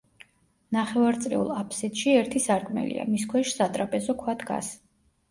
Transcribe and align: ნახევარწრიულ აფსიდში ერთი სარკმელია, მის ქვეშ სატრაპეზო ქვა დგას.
ნახევარწრიულ 0.75 1.51
აფსიდში 1.63 2.15
ერთი 2.21 2.41
სარკმელია, 2.45 3.03
მის 3.11 3.25
ქვეშ 3.33 3.51
სატრაპეზო 3.57 4.17
ქვა 4.23 4.35
დგას. 4.45 4.71